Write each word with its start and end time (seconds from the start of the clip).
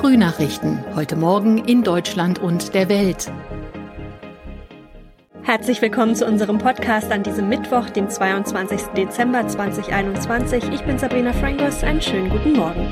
Frühnachrichten. 0.00 0.82
Heute 0.96 1.14
Morgen 1.14 1.58
in 1.58 1.82
Deutschland 1.82 2.38
und 2.38 2.72
der 2.72 2.88
Welt. 2.88 3.30
Herzlich 5.42 5.82
willkommen 5.82 6.14
zu 6.14 6.24
unserem 6.24 6.56
Podcast 6.56 7.12
an 7.12 7.22
diesem 7.22 7.50
Mittwoch, 7.50 7.90
dem 7.90 8.08
22. 8.08 8.80
Dezember 8.96 9.46
2021. 9.46 10.70
Ich 10.72 10.80
bin 10.84 10.98
Sabrina 10.98 11.34
Frangos. 11.34 11.84
Einen 11.84 12.00
schönen 12.00 12.30
guten 12.30 12.54
Morgen. 12.54 12.90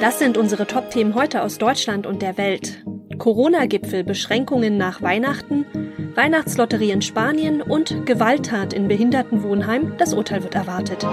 Das 0.00 0.18
sind 0.18 0.38
unsere 0.38 0.66
Top-Themen 0.66 1.14
heute 1.14 1.42
aus 1.42 1.58
Deutschland 1.58 2.06
und 2.06 2.22
der 2.22 2.38
Welt. 2.38 2.86
Corona-Gipfel, 3.18 4.02
Beschränkungen 4.02 4.78
nach 4.78 5.02
Weihnachten, 5.02 5.66
Weihnachtslotterie 6.14 6.92
in 6.92 7.02
Spanien 7.02 7.60
und 7.60 8.06
Gewalttat 8.06 8.72
in 8.72 8.88
Behindertenwohnheim. 8.88 9.92
Das 9.98 10.14
Urteil 10.14 10.42
wird 10.42 10.54
erwartet. 10.54 11.06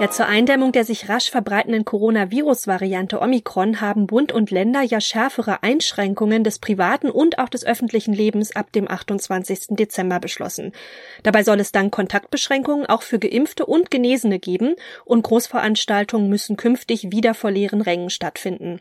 Ja, 0.00 0.08
zur 0.08 0.26
Eindämmung 0.26 0.70
der 0.70 0.84
sich 0.84 1.08
rasch 1.08 1.28
verbreitenden 1.28 1.84
Coronavirus-Variante 1.84 3.20
Omikron 3.20 3.80
haben 3.80 4.06
Bund 4.06 4.30
und 4.30 4.52
Länder 4.52 4.80
ja 4.82 5.00
schärfere 5.00 5.64
Einschränkungen 5.64 6.44
des 6.44 6.60
privaten 6.60 7.10
und 7.10 7.40
auch 7.40 7.48
des 7.48 7.66
öffentlichen 7.66 8.12
Lebens 8.12 8.54
ab 8.54 8.70
dem 8.70 8.88
28. 8.88 9.70
Dezember 9.70 10.20
beschlossen. 10.20 10.70
Dabei 11.24 11.42
soll 11.42 11.58
es 11.58 11.72
dann 11.72 11.90
Kontaktbeschränkungen 11.90 12.86
auch 12.86 13.02
für 13.02 13.18
Geimpfte 13.18 13.66
und 13.66 13.90
Genesene 13.90 14.38
geben 14.38 14.76
und 15.04 15.22
Großveranstaltungen 15.22 16.28
müssen 16.28 16.56
künftig 16.56 17.10
wieder 17.10 17.34
vor 17.34 17.50
leeren 17.50 17.80
Rängen 17.80 18.10
stattfinden. 18.10 18.80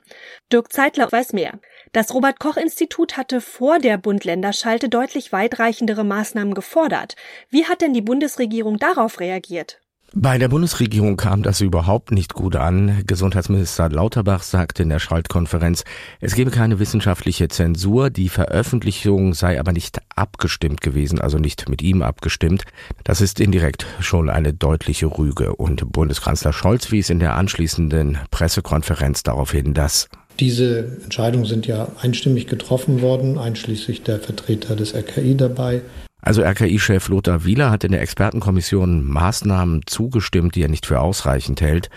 Dirk 0.54 0.72
Zeitler 0.72 1.12
weiß 1.12 1.34
mehr. 1.34 1.54
Das 1.94 2.14
Robert 2.14 2.40
Koch 2.40 2.58
Institut 2.58 3.18
hatte 3.18 3.42
vor 3.42 3.80
der 3.80 3.98
Bund-Länder-Schalte 3.98 4.88
deutlich 4.88 5.32
weitreichendere 5.32 6.04
Maßnahmen 6.04 6.54
gefordert. 6.54 7.16
Wie 7.50 7.66
hat 7.66 7.82
denn 7.82 7.94
die 7.94 8.04
Bundesregierung 8.04 8.78
darauf 8.78 9.20
reagiert? 9.20 9.82
Bei 10.14 10.38
der 10.38 10.48
Bundesregierung 10.48 11.18
kam 11.18 11.44
das 11.44 11.60
überhaupt 11.60 12.12
nicht 12.12 12.34
gut 12.34 12.56
an. 12.56 13.04
Gesundheitsminister 13.06 13.90
Lauterbach 13.90 14.42
sagte 14.42 14.84
in 14.84 14.90
der 14.90 15.00
Schaltkonferenz, 15.00 15.84
es 16.22 16.34
gebe 16.34 16.50
keine 16.50 16.80
wissenschaftliche 16.80 17.50
Zensur, 17.50 18.10
die 18.10 18.30
Veröffentlichung 18.30 19.34
sei 19.34 19.60
aber 19.60 19.74
nicht 19.74 20.00
abgestimmt 20.16 20.80
gewesen, 20.80 21.20
also 21.20 21.38
nicht 21.38 21.68
mit 21.68 21.82
ihm 21.82 22.02
abgestimmt. 22.02 22.64
Das 23.04 23.20
ist 23.20 23.42
indirekt 23.42 23.86
schon 24.00 24.30
eine 24.30 24.54
deutliche 24.54 25.08
Rüge. 25.08 25.56
Und 25.56 25.92
Bundeskanzler 25.92 26.54
Scholz 26.54 26.90
wies 26.92 27.10
in 27.10 27.20
der 27.20 27.36
anschließenden 27.36 28.18
Pressekonferenz 28.32 29.24
darauf 29.24 29.52
hin, 29.52 29.74
dass 29.74 30.08
diese 30.40 31.00
Entscheidungen 31.04 31.46
sind 31.46 31.68
ja 31.68 31.90
einstimmig 32.00 32.48
getroffen 32.48 33.02
worden, 33.02 33.38
einschließlich 33.38 34.04
der 34.04 34.20
Vertreter 34.20 34.76
des 34.76 34.96
RKI 34.96 35.36
dabei. 35.36 35.82
Also 36.22 36.42
RKI-Chef 36.42 37.10
Lothar 37.10 37.46
Wieler 37.46 37.70
hat 37.70 37.84
in 37.84 37.92
der 37.92 38.02
Expertenkommission 38.02 39.06
Maßnahmen 39.06 39.84
zugestimmt, 39.86 40.56
die 40.56 40.64
er 40.64 40.70
nicht 40.70 40.86
für 40.86 41.00
ausreichend 41.00 41.62
hält. 41.62 41.90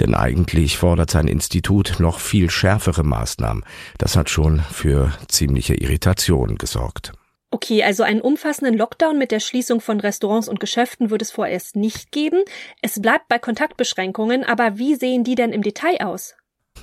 Denn 0.00 0.14
eigentlich 0.14 0.76
fordert 0.78 1.10
sein 1.10 1.28
Institut 1.28 1.94
noch 1.98 2.18
viel 2.18 2.50
schärfere 2.50 3.04
Maßnahmen. 3.04 3.64
Das 3.98 4.16
hat 4.16 4.30
schon 4.30 4.60
für 4.60 5.12
ziemliche 5.28 5.74
Irritation 5.74 6.56
gesorgt. 6.56 7.12
Okay, 7.52 7.84
also 7.84 8.02
einen 8.02 8.22
umfassenden 8.22 8.76
Lockdown 8.76 9.18
mit 9.18 9.30
der 9.30 9.38
Schließung 9.38 9.82
von 9.82 10.00
Restaurants 10.00 10.48
und 10.48 10.58
Geschäften 10.58 11.10
wird 11.10 11.20
es 11.20 11.30
vorerst 11.30 11.76
nicht 11.76 12.10
geben. 12.10 12.42
Es 12.80 13.00
bleibt 13.00 13.28
bei 13.28 13.38
Kontaktbeschränkungen, 13.38 14.42
aber 14.42 14.78
wie 14.78 14.94
sehen 14.94 15.22
die 15.22 15.34
denn 15.34 15.52
im 15.52 15.62
Detail 15.62 16.00
aus? 16.00 16.34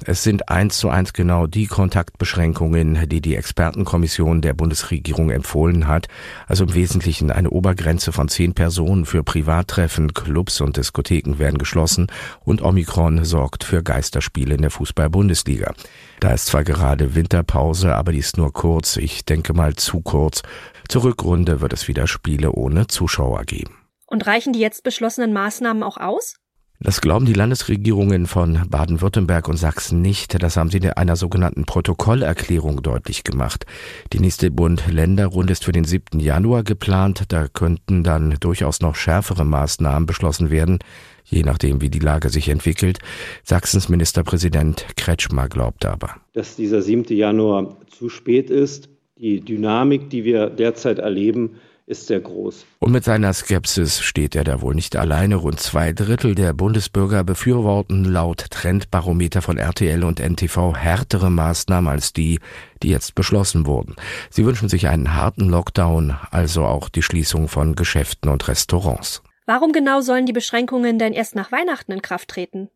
Es 0.05 0.23
sind 0.23 0.47
eins 0.49 0.77
zu 0.77 0.89
eins 0.89 1.11
genau 1.11 1.45
die 1.45 1.67
Kontaktbeschränkungen, 1.67 3.09
die 3.09 3.21
die 3.21 3.35
Expertenkommission 3.35 4.41
der 4.41 4.53
Bundesregierung 4.53 5.29
empfohlen 5.29 5.87
hat. 5.87 6.07
Also 6.47 6.63
im 6.63 6.73
Wesentlichen 6.73 7.31
eine 7.31 7.49
Obergrenze 7.49 8.11
von 8.13 8.29
zehn 8.29 8.53
Personen 8.53 9.05
für 9.05 9.23
Privattreffen, 9.23 10.13
Clubs 10.13 10.61
und 10.61 10.77
Diskotheken 10.77 11.37
werden 11.37 11.57
geschlossen 11.57 12.07
und 12.45 12.61
Omikron 12.61 13.25
sorgt 13.25 13.63
für 13.63 13.83
Geisterspiele 13.83 14.55
in 14.55 14.61
der 14.61 14.71
Fußball-Bundesliga. 14.71 15.73
Da 16.21 16.33
ist 16.33 16.45
zwar 16.45 16.63
gerade 16.63 17.13
Winterpause, 17.13 17.93
aber 17.93 18.13
die 18.13 18.19
ist 18.19 18.37
nur 18.37 18.53
kurz. 18.53 18.95
Ich 18.95 19.25
denke 19.25 19.53
mal 19.53 19.75
zu 19.75 19.99
kurz. 19.99 20.43
Zur 20.87 21.03
Rückrunde 21.03 21.61
wird 21.61 21.73
es 21.73 21.87
wieder 21.87 22.07
Spiele 22.07 22.53
ohne 22.53 22.87
Zuschauer 22.87 23.43
geben. 23.43 23.75
Und 24.07 24.25
reichen 24.25 24.53
die 24.53 24.59
jetzt 24.59 24.83
beschlossenen 24.83 25.33
Maßnahmen 25.33 25.83
auch 25.83 25.97
aus? 25.97 26.35
Das 26.81 27.01
glauben 27.01 27.25
die 27.25 27.33
Landesregierungen 27.33 28.25
von 28.25 28.61
Baden-Württemberg 28.69 29.49
und 29.49 29.57
Sachsen 29.57 30.01
nicht. 30.01 30.41
Das 30.41 30.55
haben 30.55 30.69
sie 30.69 30.77
in 30.77 30.89
einer 30.89 31.17
sogenannten 31.17 31.65
Protokollerklärung 31.65 32.81
deutlich 32.81 33.25
gemacht. 33.25 33.65
Die 34.13 34.21
nächste 34.21 34.49
Bund-Länder-Runde 34.49 35.51
ist 35.51 35.65
für 35.65 35.73
den 35.73 35.83
7. 35.83 36.21
Januar 36.21 36.63
geplant. 36.63 37.23
Da 37.27 37.49
könnten 37.49 38.05
dann 38.05 38.37
durchaus 38.39 38.79
noch 38.79 38.95
schärfere 38.95 39.43
Maßnahmen 39.43 40.05
beschlossen 40.05 40.51
werden, 40.51 40.79
je 41.25 41.43
nachdem, 41.43 41.81
wie 41.81 41.89
die 41.89 41.99
Lage 41.99 42.29
sich 42.29 42.47
entwickelt. 42.47 42.99
Sachsens 43.43 43.89
Ministerpräsident 43.89 44.85
Kretschmer 44.95 45.49
glaubt 45.49 45.83
aber. 45.85 46.15
Dass 46.31 46.55
dieser 46.55 46.81
7. 46.81 47.13
Januar 47.13 47.75
zu 47.89 48.07
spät 48.07 48.49
ist. 48.49 48.87
Die 49.17 49.41
Dynamik, 49.41 50.09
die 50.09 50.23
wir 50.23 50.49
derzeit 50.49 50.99
erleben, 50.99 51.57
ist 51.89 52.05
sehr 52.05 52.19
groß. 52.19 52.65
Und 52.77 52.91
mit 52.91 53.03
seiner 53.03 53.33
Skepsis 53.33 53.99
steht 53.99 54.35
er 54.35 54.43
da 54.43 54.61
wohl 54.61 54.75
nicht 54.75 54.95
alleine. 54.95 55.35
Rund 55.35 55.59
zwei 55.59 55.91
Drittel 55.91 56.35
der 56.35 56.53
Bundesbürger 56.53 57.23
befürworten 57.23 58.05
laut 58.05 58.45
Trendbarometer 58.51 59.41
von 59.41 59.57
RTL 59.57 60.03
und 60.03 60.19
NTV 60.19 60.75
härtere 60.75 61.31
Maßnahmen 61.31 61.89
als 61.89 62.13
die, 62.13 62.39
die 62.83 62.89
jetzt 62.89 63.15
beschlossen 63.15 63.65
wurden. 63.65 63.95
Sie 64.29 64.45
wünschen 64.45 64.69
sich 64.69 64.87
einen 64.87 65.15
harten 65.15 65.49
Lockdown, 65.49 66.15
also 66.29 66.63
auch 66.63 66.89
die 66.89 67.01
Schließung 67.01 67.47
von 67.47 67.75
Geschäften 67.75 68.29
und 68.29 68.47
Restaurants. 68.47 69.23
Warum 69.47 69.71
genau 69.71 70.01
sollen 70.01 70.27
die 70.27 70.33
Beschränkungen 70.33 70.99
denn 70.99 71.13
erst 71.13 71.33
nach 71.33 71.51
Weihnachten 71.51 71.91
in 71.91 72.03
Kraft 72.03 72.29
treten? 72.29 72.69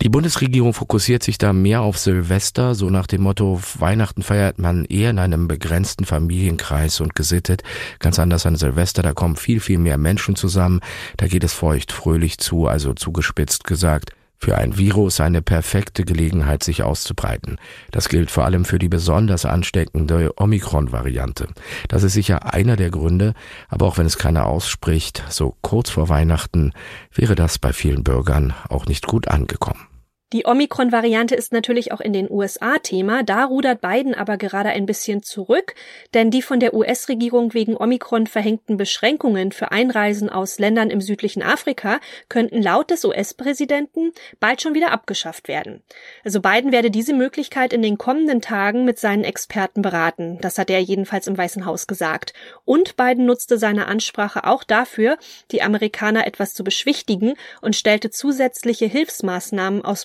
Die 0.00 0.08
Bundesregierung 0.08 0.74
fokussiert 0.74 1.24
sich 1.24 1.38
da 1.38 1.52
mehr 1.52 1.80
auf 1.80 1.98
Silvester, 1.98 2.76
so 2.76 2.88
nach 2.88 3.08
dem 3.08 3.22
Motto, 3.22 3.60
Weihnachten 3.80 4.22
feiert 4.22 4.60
man 4.60 4.84
eher 4.84 5.10
in 5.10 5.18
einem 5.18 5.48
begrenzten 5.48 6.04
Familienkreis 6.04 7.00
und 7.00 7.16
gesittet. 7.16 7.64
Ganz 7.98 8.20
anders 8.20 8.46
an 8.46 8.54
Silvester, 8.54 9.02
da 9.02 9.12
kommen 9.12 9.34
viel, 9.34 9.58
viel 9.58 9.78
mehr 9.78 9.98
Menschen 9.98 10.36
zusammen, 10.36 10.80
da 11.16 11.26
geht 11.26 11.42
es 11.42 11.52
feucht 11.52 11.90
fröhlich 11.90 12.38
zu, 12.38 12.68
also 12.68 12.94
zugespitzt 12.94 13.64
gesagt. 13.64 14.12
Für 14.40 14.56
ein 14.56 14.78
Virus 14.78 15.18
eine 15.18 15.42
perfekte 15.42 16.04
Gelegenheit, 16.04 16.62
sich 16.62 16.84
auszubreiten. 16.84 17.58
Das 17.90 18.08
gilt 18.08 18.30
vor 18.30 18.44
allem 18.44 18.64
für 18.64 18.78
die 18.78 18.88
besonders 18.88 19.44
ansteckende 19.44 20.32
Omikron-Variante. 20.36 21.48
Das 21.88 22.04
ist 22.04 22.12
sicher 22.12 22.54
einer 22.54 22.76
der 22.76 22.90
Gründe, 22.90 23.34
aber 23.68 23.86
auch 23.86 23.98
wenn 23.98 24.06
es 24.06 24.16
keiner 24.16 24.46
ausspricht, 24.46 25.24
so 25.28 25.56
kurz 25.62 25.90
vor 25.90 26.08
Weihnachten 26.08 26.72
wäre 27.12 27.34
das 27.34 27.58
bei 27.58 27.72
vielen 27.72 28.04
Bürgern 28.04 28.54
auch 28.68 28.86
nicht 28.86 29.08
gut 29.08 29.26
angekommen. 29.26 29.87
Die 30.34 30.44
Omikron-Variante 30.44 31.34
ist 31.34 31.54
natürlich 31.54 31.90
auch 31.90 32.02
in 32.02 32.12
den 32.12 32.30
USA 32.30 32.76
Thema. 32.78 33.22
Da 33.22 33.46
rudert 33.46 33.80
Biden 33.80 34.14
aber 34.14 34.36
gerade 34.36 34.68
ein 34.68 34.84
bisschen 34.84 35.22
zurück, 35.22 35.74
denn 36.12 36.30
die 36.30 36.42
von 36.42 36.60
der 36.60 36.74
US-Regierung 36.74 37.54
wegen 37.54 37.74
Omikron 37.78 38.26
verhängten 38.26 38.76
Beschränkungen 38.76 39.52
für 39.52 39.72
Einreisen 39.72 40.28
aus 40.28 40.58
Ländern 40.58 40.90
im 40.90 41.00
südlichen 41.00 41.42
Afrika 41.42 41.98
könnten 42.28 42.60
laut 42.60 42.90
des 42.90 43.06
US-Präsidenten 43.06 44.12
bald 44.38 44.60
schon 44.60 44.74
wieder 44.74 44.92
abgeschafft 44.92 45.48
werden. 45.48 45.82
Also 46.24 46.42
Biden 46.42 46.72
werde 46.72 46.90
diese 46.90 47.14
Möglichkeit 47.14 47.72
in 47.72 47.80
den 47.80 47.96
kommenden 47.96 48.42
Tagen 48.42 48.84
mit 48.84 48.98
seinen 48.98 49.24
Experten 49.24 49.80
beraten. 49.80 50.36
Das 50.42 50.58
hat 50.58 50.68
er 50.68 50.80
jedenfalls 50.80 51.26
im 51.26 51.38
Weißen 51.38 51.64
Haus 51.64 51.86
gesagt. 51.86 52.34
Und 52.66 52.98
Biden 52.98 53.24
nutzte 53.24 53.56
seine 53.56 53.86
Ansprache 53.86 54.44
auch 54.44 54.62
dafür, 54.62 55.16
die 55.52 55.62
Amerikaner 55.62 56.26
etwas 56.26 56.52
zu 56.52 56.64
beschwichtigen 56.64 57.32
und 57.62 57.76
stellte 57.76 58.10
zusätzliche 58.10 58.84
Hilfsmaßnahmen 58.84 59.82
aus 59.86 60.04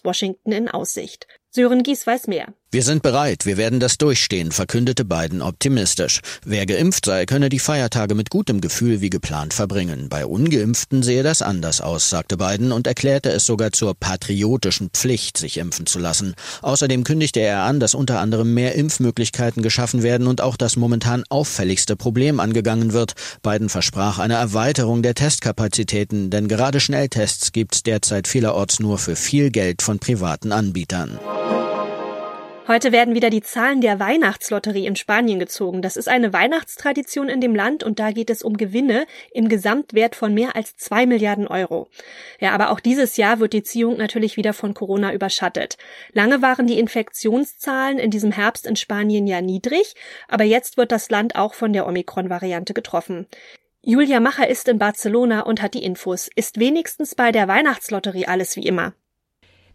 in 0.53 0.69
Aussicht. 0.69 1.27
Sören 1.55 1.83
Gies 1.83 2.07
weiß 2.07 2.25
mehr. 2.25 2.47
Wir 2.71 2.81
sind 2.81 3.03
bereit, 3.03 3.45
wir 3.45 3.57
werden 3.57 3.79
das 3.79 3.99
durchstehen, 3.99 4.51
verkündete 4.51 5.05
Biden 5.05 5.43
optimistisch. 5.43 6.21
Wer 6.43 6.65
geimpft 6.65 7.05
sei, 7.05 7.27
könne 7.27 7.49
die 7.49 7.59
Feiertage 7.59 8.15
mit 8.15 8.31
gutem 8.31 8.61
Gefühl 8.61 8.99
wie 8.99 9.11
geplant 9.11 9.53
verbringen. 9.53 10.09
Bei 10.09 10.25
ungeimpften 10.25 11.03
sehe 11.03 11.21
das 11.21 11.43
anders 11.43 11.81
aus, 11.81 12.09
sagte 12.09 12.37
Biden 12.37 12.71
und 12.71 12.87
erklärte 12.87 13.29
es 13.29 13.45
sogar 13.45 13.71
zur 13.73 13.93
patriotischen 13.93 14.89
Pflicht, 14.89 15.37
sich 15.37 15.57
impfen 15.57 15.85
zu 15.85 15.99
lassen. 15.99 16.33
Außerdem 16.63 17.03
kündigte 17.03 17.41
er 17.41 17.59
an, 17.59 17.79
dass 17.79 17.93
unter 17.93 18.19
anderem 18.19 18.55
mehr 18.55 18.73
Impfmöglichkeiten 18.73 19.61
geschaffen 19.61 20.01
werden 20.01 20.25
und 20.25 20.41
auch 20.41 20.57
das 20.57 20.75
momentan 20.75 21.23
auffälligste 21.29 21.95
Problem 21.95 22.39
angegangen 22.39 22.93
wird. 22.93 23.13
Biden 23.43 23.69
versprach 23.69 24.17
eine 24.17 24.33
Erweiterung 24.33 25.03
der 25.03 25.13
Testkapazitäten, 25.13 26.31
denn 26.31 26.47
gerade 26.47 26.79
Schnelltests 26.79 27.51
gibt 27.51 27.75
es 27.75 27.83
derzeit 27.83 28.27
vielerorts 28.27 28.79
nur 28.79 28.97
für 28.97 29.15
viel 29.15 29.51
Geld 29.51 29.83
von 29.83 29.99
privaten 29.99 30.51
Anbietern. 30.51 31.19
Heute 32.65 32.93
werden 32.93 33.13
wieder 33.13 33.29
die 33.29 33.41
Zahlen 33.41 33.81
der 33.81 33.99
Weihnachtslotterie 33.99 34.85
in 34.85 34.95
Spanien 34.95 35.37
gezogen. 35.37 35.81
Das 35.81 35.97
ist 35.97 36.07
eine 36.07 36.31
Weihnachtstradition 36.31 37.27
in 37.27 37.41
dem 37.41 37.53
Land 37.53 37.83
und 37.83 37.99
da 37.99 38.11
geht 38.11 38.29
es 38.29 38.41
um 38.41 38.55
Gewinne 38.55 39.05
im 39.33 39.49
Gesamtwert 39.49 40.15
von 40.15 40.33
mehr 40.33 40.55
als 40.55 40.77
zwei 40.77 41.05
Milliarden 41.05 41.45
Euro. 41.45 41.89
Ja, 42.39 42.51
aber 42.51 42.71
auch 42.71 42.79
dieses 42.79 43.17
Jahr 43.17 43.41
wird 43.41 43.51
die 43.51 43.63
Ziehung 43.63 43.97
natürlich 43.97 44.37
wieder 44.37 44.53
von 44.53 44.73
Corona 44.73 45.13
überschattet. 45.13 45.77
Lange 46.13 46.41
waren 46.41 46.65
die 46.65 46.79
Infektionszahlen 46.79 47.99
in 47.99 48.11
diesem 48.11 48.31
Herbst 48.31 48.65
in 48.65 48.77
Spanien 48.77 49.27
ja 49.27 49.41
niedrig, 49.41 49.93
aber 50.29 50.45
jetzt 50.45 50.77
wird 50.77 50.93
das 50.93 51.09
Land 51.09 51.35
auch 51.35 51.55
von 51.55 51.73
der 51.73 51.85
Omikron-Variante 51.85 52.73
getroffen. 52.73 53.27
Julia 53.81 54.21
Macher 54.21 54.47
ist 54.47 54.69
in 54.69 54.79
Barcelona 54.79 55.41
und 55.41 55.61
hat 55.61 55.73
die 55.73 55.83
Infos. 55.83 56.29
Ist 56.33 56.61
wenigstens 56.61 57.13
bei 57.13 57.33
der 57.33 57.49
Weihnachtslotterie 57.49 58.27
alles 58.27 58.55
wie 58.55 58.65
immer? 58.65 58.93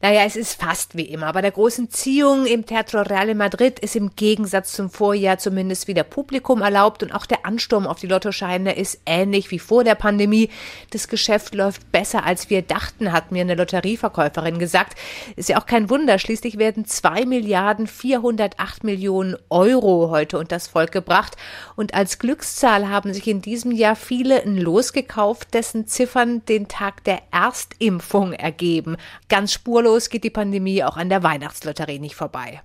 Naja, 0.00 0.22
es 0.24 0.36
ist 0.36 0.62
fast 0.62 0.96
wie 0.96 1.06
immer. 1.06 1.32
Bei 1.32 1.40
der 1.40 1.50
großen 1.50 1.90
Ziehung 1.90 2.46
im 2.46 2.64
Teatro 2.64 3.02
Real 3.02 3.34
Madrid 3.34 3.80
ist 3.80 3.96
im 3.96 4.14
Gegensatz 4.14 4.72
zum 4.72 4.90
Vorjahr 4.90 5.38
zumindest 5.38 5.88
wieder 5.88 6.04
Publikum 6.04 6.62
erlaubt 6.62 7.02
und 7.02 7.12
auch 7.12 7.26
der 7.26 7.44
Ansturm 7.44 7.84
auf 7.84 7.98
die 7.98 8.06
Lottoscheine 8.06 8.76
ist 8.76 9.00
ähnlich 9.06 9.50
wie 9.50 9.58
vor 9.58 9.82
der 9.82 9.96
Pandemie. 9.96 10.50
Das 10.90 11.08
Geschäft 11.08 11.52
läuft 11.52 11.90
besser 11.90 12.24
als 12.24 12.48
wir 12.48 12.62
dachten, 12.62 13.10
hat 13.10 13.32
mir 13.32 13.40
eine 13.40 13.56
Lotterieverkäuferin 13.56 14.60
gesagt. 14.60 14.96
Ist 15.34 15.48
ja 15.48 15.60
auch 15.60 15.66
kein 15.66 15.90
Wunder. 15.90 16.20
Schließlich 16.20 16.58
werden 16.58 16.84
zwei 16.84 17.24
Milliarden 17.24 17.88
408 17.88 18.84
Millionen 18.84 19.36
Euro 19.50 20.10
heute 20.10 20.38
unter 20.38 20.54
das 20.54 20.68
Volk 20.68 20.92
gebracht. 20.92 21.36
Und 21.74 21.94
als 21.94 22.20
Glückszahl 22.20 22.88
haben 22.88 23.12
sich 23.12 23.26
in 23.26 23.42
diesem 23.42 23.72
Jahr 23.72 23.96
viele 23.96 24.44
ein 24.44 24.58
Los 24.58 24.92
gekauft, 24.92 25.54
dessen 25.54 25.88
Ziffern 25.88 26.44
den 26.44 26.68
Tag 26.68 27.02
der 27.02 27.20
Erstimpfung 27.32 28.32
ergeben. 28.32 28.96
Ganz 29.28 29.52
spurlos 29.52 29.87
spurlos 29.88 30.10
geht 30.10 30.24
die 30.24 30.30
Pandemie 30.30 30.84
auch 30.84 30.98
an 30.98 31.08
der 31.08 31.22
Weihnachtslotterie 31.22 31.98
nicht 31.98 32.14
vorbei. 32.14 32.60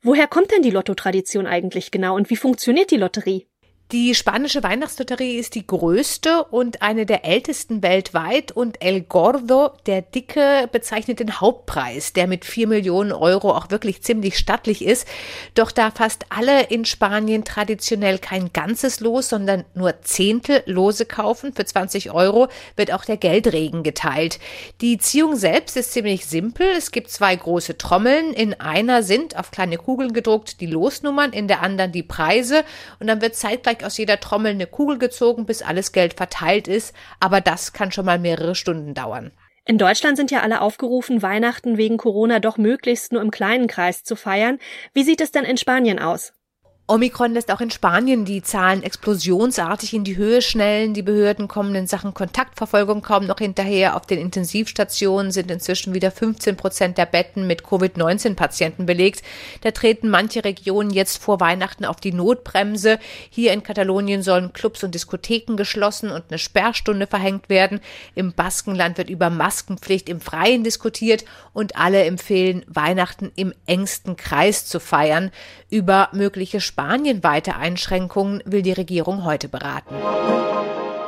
Woher 0.00 0.28
kommt 0.28 0.52
denn 0.52 0.62
die 0.62 0.70
Lottotradition 0.70 1.46
eigentlich 1.46 1.90
genau 1.90 2.14
und 2.14 2.30
wie 2.30 2.36
funktioniert 2.36 2.92
die 2.92 2.96
Lotterie? 2.96 3.48
Die 3.90 4.14
spanische 4.14 4.62
Weihnachtslotterie 4.62 5.38
ist 5.38 5.54
die 5.54 5.66
größte 5.66 6.44
und 6.44 6.82
eine 6.82 7.06
der 7.06 7.24
ältesten 7.24 7.82
weltweit 7.82 8.52
und 8.52 8.84
El 8.84 9.00
Gordo, 9.00 9.70
der 9.86 10.02
Dicke, 10.02 10.68
bezeichnet 10.70 11.20
den 11.20 11.40
Hauptpreis, 11.40 12.12
der 12.12 12.26
mit 12.26 12.44
vier 12.44 12.68
Millionen 12.68 13.12
Euro 13.12 13.50
auch 13.50 13.70
wirklich 13.70 14.02
ziemlich 14.02 14.36
stattlich 14.36 14.84
ist. 14.84 15.08
Doch 15.54 15.72
da 15.72 15.90
fast 15.90 16.26
alle 16.28 16.64
in 16.64 16.84
Spanien 16.84 17.44
traditionell 17.44 18.18
kein 18.18 18.52
ganzes 18.52 19.00
Los, 19.00 19.30
sondern 19.30 19.64
nur 19.72 20.02
Zehntel 20.02 20.62
Lose 20.66 21.06
kaufen 21.06 21.54
für 21.54 21.64
20 21.64 22.10
Euro, 22.10 22.48
wird 22.76 22.92
auch 22.92 23.06
der 23.06 23.16
Geldregen 23.16 23.84
geteilt. 23.84 24.38
Die 24.82 24.98
Ziehung 24.98 25.34
selbst 25.34 25.78
ist 25.78 25.92
ziemlich 25.92 26.26
simpel. 26.26 26.66
Es 26.76 26.90
gibt 26.90 27.08
zwei 27.08 27.34
große 27.34 27.78
Trommeln. 27.78 28.34
In 28.34 28.52
einer 28.52 29.02
sind 29.02 29.38
auf 29.38 29.50
kleine 29.50 29.78
Kugeln 29.78 30.12
gedruckt 30.12 30.60
die 30.60 30.66
Losnummern, 30.66 31.32
in 31.32 31.48
der 31.48 31.62
anderen 31.62 31.92
die 31.92 32.02
Preise 32.02 32.64
und 33.00 33.06
dann 33.06 33.22
wird 33.22 33.34
zeitgleich 33.34 33.77
Dreieck 33.78 33.84
aus 33.84 33.96
jeder 33.96 34.20
Trommel 34.20 34.52
eine 34.52 34.66
Kugel 34.66 34.98
gezogen, 34.98 35.46
bis 35.46 35.62
alles 35.62 35.92
Geld 35.92 36.14
verteilt 36.14 36.68
ist, 36.68 36.94
aber 37.20 37.40
das 37.40 37.72
kann 37.72 37.92
schon 37.92 38.04
mal 38.04 38.18
mehrere 38.18 38.54
Stunden 38.54 38.94
dauern. 38.94 39.30
In 39.64 39.78
Deutschland 39.78 40.16
sind 40.16 40.30
ja 40.30 40.40
alle 40.40 40.60
aufgerufen, 40.60 41.22
Weihnachten 41.22 41.76
wegen 41.76 41.98
Corona 41.98 42.40
doch 42.40 42.56
möglichst 42.56 43.12
nur 43.12 43.20
im 43.20 43.30
kleinen 43.30 43.66
Kreis 43.66 44.02
zu 44.02 44.16
feiern. 44.16 44.58
Wie 44.94 45.02
sieht 45.02 45.20
es 45.20 45.30
denn 45.30 45.44
in 45.44 45.58
Spanien 45.58 45.98
aus? 45.98 46.32
Omikron 46.90 47.34
lässt 47.34 47.52
auch 47.52 47.60
in 47.60 47.70
Spanien 47.70 48.24
die 48.24 48.40
Zahlen 48.40 48.82
explosionsartig 48.82 49.92
in 49.92 50.04
die 50.04 50.16
Höhe 50.16 50.40
schnellen. 50.40 50.94
Die 50.94 51.02
Behörden 51.02 51.46
kommen 51.46 51.74
in 51.74 51.86
Sachen 51.86 52.14
Kontaktverfolgung 52.14 53.02
kaum 53.02 53.26
noch 53.26 53.40
hinterher. 53.40 53.94
Auf 53.94 54.06
den 54.06 54.18
Intensivstationen 54.18 55.30
sind 55.30 55.50
inzwischen 55.50 55.92
wieder 55.92 56.10
15 56.10 56.56
Prozent 56.56 56.96
der 56.96 57.04
Betten 57.04 57.46
mit 57.46 57.62
Covid-19-Patienten 57.62 58.86
belegt. 58.86 59.22
Da 59.60 59.70
treten 59.70 60.08
manche 60.08 60.42
Regionen 60.42 60.88
jetzt 60.88 61.22
vor 61.22 61.40
Weihnachten 61.40 61.84
auf 61.84 61.96
die 61.96 62.14
Notbremse. 62.14 62.98
Hier 63.28 63.52
in 63.52 63.62
Katalonien 63.62 64.22
sollen 64.22 64.54
Clubs 64.54 64.82
und 64.82 64.94
Diskotheken 64.94 65.56
geschlossen 65.56 66.10
und 66.10 66.24
eine 66.30 66.38
Sperrstunde 66.38 67.06
verhängt 67.06 67.50
werden. 67.50 67.80
Im 68.14 68.32
Baskenland 68.32 68.96
wird 68.96 69.10
über 69.10 69.28
Maskenpflicht 69.28 70.08
im 70.08 70.22
Freien 70.22 70.64
diskutiert 70.64 71.26
und 71.52 71.76
alle 71.76 72.04
empfehlen, 72.04 72.64
Weihnachten 72.66 73.30
im 73.36 73.52
engsten 73.66 74.16
Kreis 74.16 74.64
zu 74.64 74.80
feiern. 74.80 75.30
Über 75.70 76.08
mögliche 76.12 76.60
spanienweite 76.60 77.56
Einschränkungen 77.56 78.42
will 78.46 78.62
die 78.62 78.72
Regierung 78.72 79.24
heute 79.24 79.48
beraten. 79.48 79.94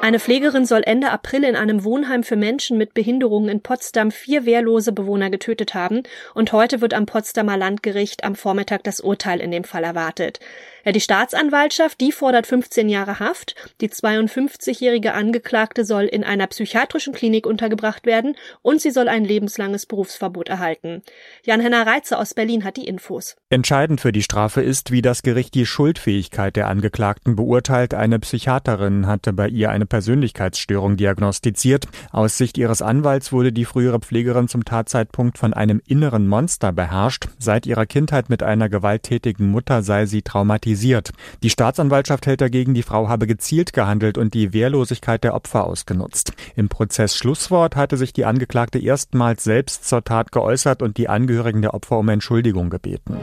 Eine 0.02 0.18
Pflegerin 0.18 0.64
soll 0.64 0.80
Ende 0.84 1.10
April 1.10 1.44
in 1.44 1.56
einem 1.56 1.84
Wohnheim 1.84 2.22
für 2.22 2.36
Menschen 2.36 2.78
mit 2.78 2.94
Behinderungen 2.94 3.50
in 3.50 3.60
Potsdam 3.60 4.10
vier 4.10 4.46
wehrlose 4.46 4.92
Bewohner 4.92 5.28
getötet 5.28 5.74
haben 5.74 6.04
und 6.34 6.52
heute 6.52 6.80
wird 6.80 6.94
am 6.94 7.04
Potsdamer 7.04 7.58
Landgericht 7.58 8.24
am 8.24 8.34
Vormittag 8.34 8.82
das 8.82 9.00
Urteil 9.00 9.40
in 9.40 9.50
dem 9.50 9.64
Fall 9.64 9.84
erwartet. 9.84 10.40
Ja, 10.86 10.92
die 10.92 11.00
Staatsanwaltschaft, 11.00 12.00
die 12.00 12.12
fordert 12.12 12.46
15 12.46 12.88
Jahre 12.88 13.18
Haft. 13.20 13.54
Die 13.82 13.90
52-jährige 13.90 15.12
Angeklagte 15.12 15.84
soll 15.84 16.04
in 16.04 16.24
einer 16.24 16.46
psychiatrischen 16.46 17.12
Klinik 17.12 17.46
untergebracht 17.46 18.06
werden 18.06 18.36
und 18.62 18.80
sie 18.80 18.90
soll 18.90 19.06
ein 19.06 19.26
lebenslanges 19.26 19.84
Berufsverbot 19.84 20.48
erhalten. 20.48 21.02
Jan-Henner 21.44 21.86
Reitze 21.86 22.16
aus 22.16 22.32
Berlin 22.32 22.64
hat 22.64 22.78
die 22.78 22.86
Infos. 22.86 23.36
Entscheidend 23.50 24.00
für 24.00 24.12
die 24.12 24.22
Strafe 24.22 24.62
ist, 24.62 24.90
wie 24.90 25.02
das 25.02 25.22
Gericht 25.22 25.54
die 25.54 25.66
Schuldfähigkeit 25.66 26.56
der 26.56 26.68
Angeklagten 26.68 27.36
beurteilt. 27.36 27.92
Eine 27.92 28.18
Psychiaterin 28.18 29.06
hatte 29.06 29.34
bei 29.34 29.48
ihr 29.48 29.70
eine 29.70 29.89
Persönlichkeitsstörung 29.90 30.96
diagnostiziert. 30.96 31.86
Aus 32.10 32.38
Sicht 32.38 32.56
ihres 32.56 32.80
Anwalts 32.80 33.30
wurde 33.32 33.52
die 33.52 33.66
frühere 33.66 33.98
Pflegerin 33.98 34.48
zum 34.48 34.64
Tatzeitpunkt 34.64 35.36
von 35.36 35.52
einem 35.52 35.82
inneren 35.86 36.26
Monster 36.26 36.72
beherrscht. 36.72 37.28
Seit 37.38 37.66
ihrer 37.66 37.84
Kindheit 37.84 38.30
mit 38.30 38.42
einer 38.42 38.70
gewalttätigen 38.70 39.50
Mutter 39.50 39.82
sei 39.82 40.06
sie 40.06 40.22
traumatisiert. 40.22 41.10
Die 41.42 41.50
Staatsanwaltschaft 41.50 42.26
hält 42.26 42.40
dagegen, 42.40 42.72
die 42.72 42.82
Frau 42.82 43.08
habe 43.10 43.26
gezielt 43.26 43.74
gehandelt 43.74 44.16
und 44.16 44.32
die 44.32 44.54
Wehrlosigkeit 44.54 45.22
der 45.24 45.34
Opfer 45.34 45.64
ausgenutzt. 45.64 46.32
Im 46.56 46.70
Prozess 46.70 47.14
Schlusswort 47.14 47.76
hatte 47.76 47.98
sich 47.98 48.14
die 48.14 48.24
Angeklagte 48.24 48.78
erstmals 48.78 49.44
selbst 49.44 49.86
zur 49.86 50.02
Tat 50.02 50.32
geäußert 50.32 50.80
und 50.80 50.96
die 50.96 51.10
Angehörigen 51.10 51.60
der 51.60 51.74
Opfer 51.74 51.98
um 51.98 52.08
Entschuldigung 52.08 52.70
gebeten. 52.70 53.16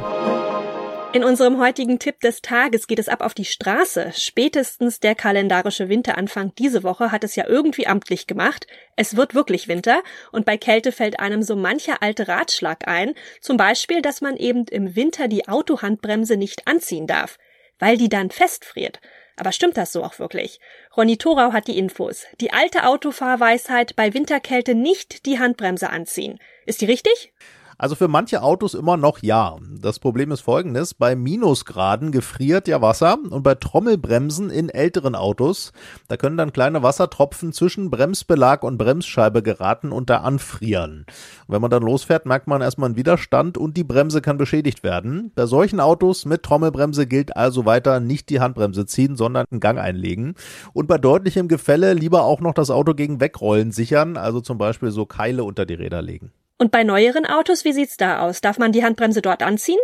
In 1.14 1.24
unserem 1.24 1.58
heutigen 1.58 2.00
Tipp 2.00 2.20
des 2.20 2.42
Tages 2.42 2.86
geht 2.86 3.00
es 3.00 3.08
ab 3.08 3.22
auf 3.22 3.34
die 3.34 3.46
Straße. 3.46 4.12
Spätestens 4.14 5.00
der 5.00 5.16
kalendarische 5.16 5.88
Winteranfang 5.88 6.54
diese 6.56 6.84
Woche 6.84 7.14
hat 7.14 7.24
es 7.24 7.38
ja 7.38 7.48
irgendwie 7.48 7.88
amtlich 7.88 8.28
gemacht. 8.28 8.68
Es 8.98 9.16
wird 9.16 9.34
wirklich 9.34 9.70
Winter 9.70 10.04
und 10.34 10.46
bei 10.46 10.58
Kälte 10.58 10.92
fällt 10.92 11.20
einem 11.20 11.44
so 11.44 11.56
mancher 11.56 12.04
alte 12.04 12.28
Ratschlag 12.28 12.88
ein. 12.90 13.14
Zum 13.40 13.56
Beispiel, 13.56 14.02
dass 14.02 14.20
man 14.20 14.36
eben 14.36 14.66
im 14.66 14.98
Winter 14.98 15.30
die 15.30 15.48
Autohandbremse 15.48 16.36
nicht 16.36 16.68
anziehen 16.68 17.08
darf, 17.08 17.40
weil 17.80 17.98
die 17.98 18.10
dann 18.10 18.30
festfriert. 18.30 19.00
Aber 19.38 19.54
stimmt 19.54 19.78
das 19.78 19.94
so 19.94 20.04
auch 20.04 20.20
wirklich? 20.20 20.60
Ronny 20.98 21.18
Thorau 21.18 21.54
hat 21.54 21.68
die 21.68 21.78
Infos. 21.78 22.26
Die 22.42 22.52
alte 22.52 22.86
Autofahrweisheit 22.86 23.96
bei 23.96 24.14
Winterkälte 24.14 24.76
nicht 24.76 25.26
die 25.26 25.40
Handbremse 25.40 25.90
anziehen. 25.90 26.40
Ist 26.66 26.82
die 26.82 26.86
richtig? 26.86 27.32
Also 27.78 27.96
für 27.96 28.08
manche 28.08 28.42
Autos 28.42 28.74
immer 28.74 28.98
noch 28.98 29.20
ja. 29.22 29.56
Das 29.80 30.00
Problem 30.00 30.32
ist 30.32 30.42
folgendes. 30.42 30.96
Bei 30.96 31.16
Minusgraden 31.16 32.12
gefriert 32.12 32.68
ja 32.68 32.82
Wasser 32.82 33.18
und 33.30 33.44
bei 33.44 33.54
Trommelbremsen 33.54 34.50
in 34.50 34.70
älteren 34.70 35.14
Autos, 35.14 35.72
da 36.08 36.18
können 36.18 36.38
dann 36.38 36.54
kleine 36.54 36.82
Wassertropfen 36.82 37.54
zwischen 37.54 37.92
Bremsbelag 37.92 38.64
und 38.64 38.78
Bremsscheibe 38.78 39.44
geraten 39.44 39.92
und 39.92 40.10
da 40.10 40.18
anfrieren. 40.18 41.06
Und 41.48 41.54
wenn 41.54 41.62
man 41.62 41.70
dann 41.70 41.84
losfährt, 41.84 42.26
merkt 42.26 42.48
man 42.48 42.62
erstmal 42.62 42.88
einen 42.88 42.98
Widerstand 42.98 43.58
und 43.58 43.78
die 43.78 43.84
Bremse 43.84 44.22
kann 44.22 44.38
beschädigt 44.38 44.84
werden. 44.84 45.32
Bei 45.36 45.46
solchen 45.46 45.80
Autos 45.80 46.26
mit 46.26 46.44
Trommelbremse 46.44 47.06
gilt 47.06 47.38
also 47.38 47.66
weiter 47.66 48.00
nicht 48.00 48.30
die 48.30 48.40
Handbremse 48.40 48.88
ziehen, 48.88 49.16
sondern 49.16 49.46
einen 49.52 49.60
Gang 49.60 49.78
einlegen. 49.78 50.34
Und 50.74 50.88
bei 50.88 50.98
deutlichem 50.98 51.48
Gefälle 51.48 51.94
lieber 51.94 52.24
auch 52.24 52.42
noch 52.42 52.54
das 52.54 52.72
Auto 52.72 52.96
gegen 52.96 53.20
Wegrollen 53.20 53.72
sichern, 53.72 54.18
also 54.18 54.42
zum 54.42 54.58
Beispiel 54.58 54.90
so 54.90 55.06
Keile 55.06 55.44
unter 55.44 55.66
die 55.66 55.76
Räder 55.76 56.02
legen. 56.02 56.32
Und 56.60 56.72
bei 56.72 56.84
neueren 56.84 57.28
Autos, 57.28 57.66
wie 57.66 57.74
sieht's 57.74 57.98
da 57.98 58.22
aus? 58.22 58.42
Darf 58.42 58.58
man 58.58 58.72
die 58.72 58.84
Handbremse 58.84 59.22
dort 59.22 59.44
anziehen? 59.44 59.80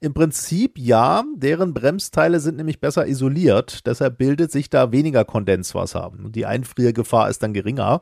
Im 0.00 0.12
Prinzip 0.12 0.78
ja, 0.78 1.24
deren 1.34 1.72
Bremsteile 1.72 2.40
sind 2.40 2.56
nämlich 2.56 2.80
besser 2.80 3.06
isoliert, 3.06 3.86
deshalb 3.86 4.18
bildet 4.18 4.50
sich 4.50 4.68
da 4.68 4.92
weniger 4.92 5.24
Kondenswasser. 5.24 6.12
Die 6.18 6.46
Einfriergefahr 6.46 7.30
ist 7.30 7.42
dann 7.42 7.54
geringer. 7.54 8.00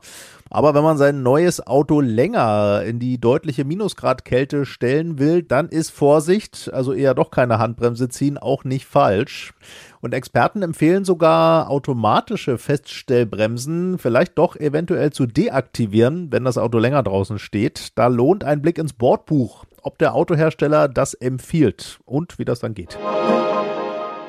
Aber 0.49 0.73
wenn 0.73 0.83
man 0.83 0.97
sein 0.97 1.23
neues 1.23 1.65
Auto 1.65 2.01
länger 2.01 2.83
in 2.85 2.99
die 2.99 3.19
deutliche 3.19 3.65
Minusgradkälte 3.65 4.65
stellen 4.65 5.19
will, 5.19 5.43
dann 5.43 5.69
ist 5.69 5.91
Vorsicht, 5.91 6.71
also 6.73 6.93
eher 6.93 7.13
doch 7.13 7.31
keine 7.31 7.59
Handbremse 7.59 8.09
ziehen, 8.09 8.37
auch 8.37 8.63
nicht 8.63 8.85
falsch. 8.85 9.53
Und 10.01 10.13
Experten 10.13 10.61
empfehlen 10.61 11.03
sogar 11.03 11.69
automatische 11.69 12.57
Feststellbremsen 12.57 13.97
vielleicht 13.97 14.37
doch 14.37 14.55
eventuell 14.55 15.11
zu 15.11 15.25
deaktivieren, 15.25 16.31
wenn 16.31 16.45
das 16.45 16.57
Auto 16.57 16.77
länger 16.77 17.03
draußen 17.03 17.37
steht. 17.37 17.97
Da 17.97 18.07
lohnt 18.07 18.45
ein 18.45 18.61
Blick 18.61 18.77
ins 18.77 18.93
Bordbuch, 18.93 19.65
ob 19.81 19.97
der 19.97 20.15
Autohersteller 20.15 20.87
das 20.87 21.15
empfiehlt 21.15 21.99
und 22.05 22.39
wie 22.39 22.45
das 22.45 22.61
dann 22.61 22.75
geht. 22.75 22.97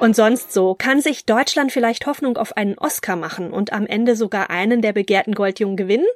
Und 0.01 0.17
sonst 0.17 0.53
so, 0.53 0.75
kann 0.75 1.03
sich 1.03 1.27
Deutschland 1.27 1.73
vielleicht 1.73 2.07
Hoffnung 2.07 2.39
auf 2.39 2.57
einen 2.57 2.79
Oscar 2.79 3.17
machen 3.17 3.53
und 3.53 3.75
am 3.75 3.87
Ende 3.87 4.17
sogar 4.17 4.49
einen 4.49 4.81
der 4.81 4.95
begehrten 4.95 5.35
Goldjungen 5.35 5.77
gewinnen? 5.77 6.07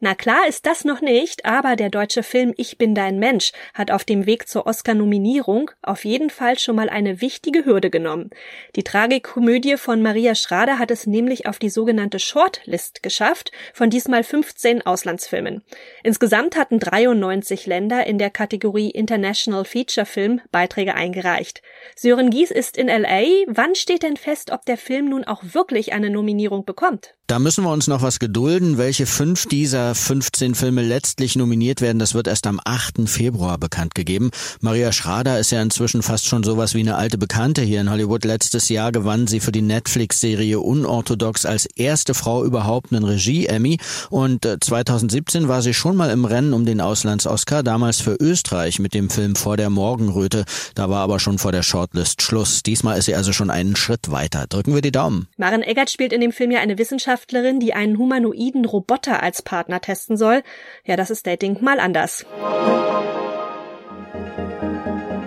Na 0.00 0.14
klar 0.14 0.46
ist 0.46 0.66
das 0.66 0.84
noch 0.84 1.00
nicht, 1.00 1.46
aber 1.46 1.74
der 1.74 1.88
deutsche 1.88 2.22
Film 2.22 2.52
Ich 2.58 2.76
bin 2.76 2.94
dein 2.94 3.18
Mensch 3.18 3.52
hat 3.72 3.90
auf 3.90 4.04
dem 4.04 4.26
Weg 4.26 4.46
zur 4.46 4.66
Oscar-Nominierung 4.66 5.70
auf 5.80 6.04
jeden 6.04 6.28
Fall 6.28 6.58
schon 6.58 6.76
mal 6.76 6.90
eine 6.90 7.22
wichtige 7.22 7.64
Hürde 7.64 7.88
genommen. 7.88 8.28
Die 8.74 8.84
Tragikomödie 8.84 9.78
von 9.78 10.02
Maria 10.02 10.34
Schrader 10.34 10.78
hat 10.78 10.90
es 10.90 11.06
nämlich 11.06 11.46
auf 11.46 11.58
die 11.58 11.70
sogenannte 11.70 12.18
Shortlist 12.18 13.02
geschafft, 13.02 13.52
von 13.72 13.88
diesmal 13.88 14.22
15 14.22 14.84
Auslandsfilmen. 14.84 15.62
Insgesamt 16.02 16.56
hatten 16.56 16.78
93 16.78 17.66
Länder 17.66 18.06
in 18.06 18.18
der 18.18 18.30
Kategorie 18.30 18.90
International 18.90 19.64
Feature 19.64 20.06
Film 20.06 20.42
Beiträge 20.52 20.94
eingereicht. 20.94 21.62
Sören 21.94 22.28
Gies 22.28 22.50
ist 22.50 22.76
in 22.76 22.88
LA. 22.88 23.22
Wann 23.46 23.74
steht 23.74 24.02
denn 24.02 24.18
fest, 24.18 24.50
ob 24.50 24.66
der 24.66 24.76
Film 24.76 25.08
nun 25.08 25.24
auch 25.24 25.42
wirklich 25.42 25.94
eine 25.94 26.10
Nominierung 26.10 26.66
bekommt? 26.66 27.15
Da 27.28 27.40
müssen 27.40 27.64
wir 27.64 27.72
uns 27.72 27.88
noch 27.88 28.02
was 28.02 28.20
gedulden. 28.20 28.78
Welche 28.78 29.04
fünf 29.04 29.46
dieser 29.46 29.96
15 29.96 30.54
Filme 30.54 30.82
letztlich 30.82 31.34
nominiert 31.34 31.80
werden, 31.80 31.98
das 31.98 32.14
wird 32.14 32.28
erst 32.28 32.46
am 32.46 32.60
8. 32.64 33.08
Februar 33.08 33.58
bekannt 33.58 33.96
gegeben. 33.96 34.30
Maria 34.60 34.92
Schrader 34.92 35.40
ist 35.40 35.50
ja 35.50 35.60
inzwischen 35.60 36.02
fast 36.02 36.28
schon 36.28 36.44
sowas 36.44 36.74
wie 36.74 36.80
eine 36.80 36.94
alte 36.94 37.18
Bekannte 37.18 37.62
hier 37.62 37.80
in 37.80 37.90
Hollywood. 37.90 38.24
Letztes 38.24 38.68
Jahr 38.68 38.92
gewann 38.92 39.26
sie 39.26 39.40
für 39.40 39.50
die 39.50 39.62
Netflix-Serie 39.62 40.60
Unorthodox 40.60 41.46
als 41.46 41.66
erste 41.66 42.14
Frau 42.14 42.44
überhaupt 42.44 42.92
einen 42.92 43.04
Regie-Emmy. 43.04 43.78
Und 44.08 44.46
2017 44.60 45.46
äh, 45.46 45.48
war 45.48 45.62
sie 45.62 45.74
schon 45.74 45.96
mal 45.96 46.10
im 46.10 46.26
Rennen 46.26 46.52
um 46.52 46.64
den 46.64 46.80
Auslands-Oscar, 46.80 47.64
damals 47.64 48.00
für 48.00 48.14
Österreich 48.20 48.78
mit 48.78 48.94
dem 48.94 49.10
Film 49.10 49.34
Vor 49.34 49.56
der 49.56 49.70
Morgenröte. 49.70 50.44
Da 50.76 50.90
war 50.90 51.00
aber 51.00 51.18
schon 51.18 51.38
vor 51.38 51.50
der 51.50 51.64
Shortlist 51.64 52.22
Schluss. 52.22 52.62
Diesmal 52.62 52.98
ist 52.98 53.06
sie 53.06 53.16
also 53.16 53.32
schon 53.32 53.50
einen 53.50 53.74
Schritt 53.74 54.12
weiter. 54.12 54.46
Drücken 54.46 54.76
wir 54.76 54.80
die 54.80 54.92
Daumen. 54.92 55.26
Maren 55.36 55.62
Eggert 55.62 55.90
spielt 55.90 56.12
in 56.12 56.20
dem 56.20 56.30
Film 56.30 56.52
ja 56.52 56.60
eine 56.60 56.78
Wissenschaftlerin, 56.78 57.15
Wissenschaftlerin, 57.16 57.60
die 57.60 57.72
einen 57.72 57.98
humanoiden 57.98 58.64
Roboter 58.64 59.22
als 59.22 59.42
Partner 59.42 59.80
testen 59.80 60.16
soll. 60.16 60.42
Ja, 60.84 60.96
das 60.96 61.10
ist 61.10 61.26
Dating 61.26 61.62
mal 61.62 61.80
anders. 61.80 62.26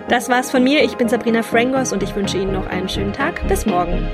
Das 0.08 0.28
war's 0.28 0.50
von 0.50 0.62
mir. 0.62 0.84
Ich 0.84 0.96
bin 0.96 1.08
Sabrina 1.08 1.42
Frangos 1.42 1.92
und 1.92 2.02
ich 2.02 2.14
wünsche 2.14 2.38
Ihnen 2.38 2.52
noch 2.52 2.66
einen 2.66 2.88
schönen 2.88 3.12
Tag. 3.12 3.46
Bis 3.48 3.66
morgen. 3.66 4.08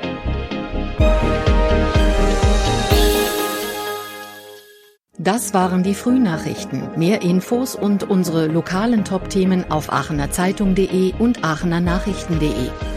Das 5.19 5.53
waren 5.53 5.83
die 5.83 5.95
Frühnachrichten. 5.95 6.89
Mehr 6.95 7.21
Infos 7.21 7.75
und 7.75 8.09
unsere 8.09 8.47
lokalen 8.47 9.03
Top-Themen 9.03 9.69
auf 9.71 9.91
aachenerzeitung.de 9.91 11.13
und 11.19 11.43
aachenernachrichten.de. 11.43 12.96